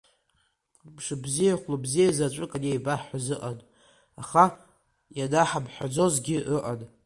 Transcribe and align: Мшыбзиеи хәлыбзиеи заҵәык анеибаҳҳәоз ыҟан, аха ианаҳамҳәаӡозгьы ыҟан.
Мшыбзиеи 0.93 1.59
хәлыбзиеи 1.61 2.11
заҵәык 2.17 2.51
анеибаҳҳәоз 2.57 3.27
ыҟан, 3.35 3.59
аха 4.21 4.45
ианаҳамҳәаӡозгьы 5.17 6.37
ыҟан. 6.55 6.81